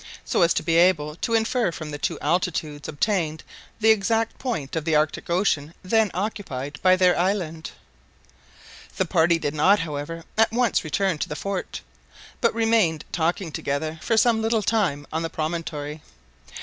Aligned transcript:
so 0.25 0.41
as 0.41 0.51
to 0.51 0.63
be 0.63 0.77
able 0.77 1.13
to 1.15 1.35
infer 1.35 1.71
from 1.71 1.91
the 1.91 1.99
two 1.99 2.17
altitudes 2.21 2.87
obtained 2.89 3.43
the 3.79 3.91
exact 3.91 4.39
point 4.39 4.75
of 4.75 4.83
the 4.83 4.95
Arctic 4.95 5.29
Ocean 5.29 5.75
then 5.83 6.09
occupied 6.15 6.79
by 6.81 6.95
their 6.95 7.15
island. 7.19 7.69
The 8.97 9.05
party 9.05 9.37
did 9.37 9.53
not, 9.53 9.81
however, 9.81 10.23
at 10.39 10.51
once 10.51 10.83
return 10.83 11.19
to 11.19 11.29
the 11.29 11.35
fort, 11.35 11.81
but 12.41 12.51
remained 12.55 13.05
talking 13.11 13.51
together 13.51 13.99
for 14.01 14.17
some 14.17 14.41
little 14.41 14.63
time 14.63 15.05
on 15.13 15.21
the 15.21 15.29
promontory. 15.29 16.01